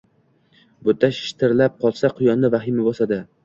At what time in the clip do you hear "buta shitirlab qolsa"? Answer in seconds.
0.87-2.13